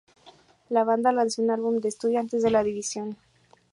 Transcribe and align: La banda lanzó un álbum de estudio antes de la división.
La 0.69 0.83
banda 0.83 1.11
lanzó 1.11 1.43
un 1.43 1.51
álbum 1.51 1.79
de 1.79 1.87
estudio 1.89 2.19
antes 2.19 2.41
de 2.41 2.49
la 2.49 2.63
división. 2.63 3.17